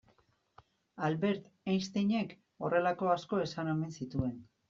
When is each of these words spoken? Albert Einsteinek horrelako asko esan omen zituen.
Albert 1.07 1.43
Einsteinek 1.73 2.33
horrelako 2.67 3.13
asko 3.17 3.45
esan 3.45 3.73
omen 3.77 3.95
zituen. 4.01 4.35